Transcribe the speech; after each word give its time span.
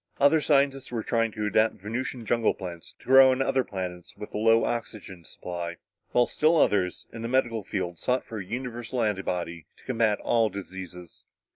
Other 0.19 0.41
scientists 0.41 0.91
were 0.91 1.03
trying 1.03 1.31
to 1.33 1.45
adapt 1.45 1.75
Venusian 1.75 2.25
jungle 2.25 2.55
plants 2.55 2.95
to 2.97 3.05
grow 3.05 3.29
on 3.29 3.39
other 3.39 3.63
planets 3.63 4.17
with 4.17 4.33
a 4.33 4.37
low 4.39 4.65
oxygen 4.65 5.23
supply; 5.23 5.75
while 6.09 6.25
still 6.25 6.57
others, 6.57 7.05
in 7.13 7.21
the 7.21 7.27
medical 7.27 7.63
field, 7.63 7.99
sought 7.99 8.23
for 8.23 8.39
a 8.39 8.43
universal 8.43 9.03
antibody 9.03 9.67
to 9.77 9.83
combat 9.83 10.19
all 10.21 10.49
diseases. 10.49 11.23